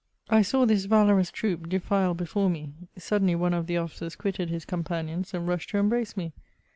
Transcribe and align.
I 0.31 0.41
saw 0.41 0.65
this 0.65 0.85
valorous 0.85 1.29
troop 1.29 1.69
defile 1.69 2.15
before 2.15 2.49
me: 2.49 2.73
suddenly 2.97 3.35
one 3.35 3.53
of 3.53 3.67
the 3.67 3.77
officers 3.77 4.15
quitted 4.15 4.49
his 4.49 4.65
companions, 4.65 5.31
and 5.31 5.47
rushed 5.47 5.69
to 5.69 5.77
embrace 5.77 6.17
me. 6.17 6.33